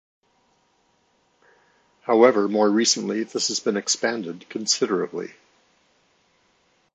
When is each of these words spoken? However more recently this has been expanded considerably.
However 2.01 2.47
more 2.47 2.67
recently 2.67 3.21
this 3.23 3.49
has 3.49 3.59
been 3.59 3.77
expanded 3.77 4.49
considerably. 4.49 5.35